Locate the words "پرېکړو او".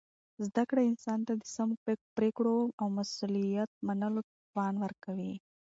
2.15-2.87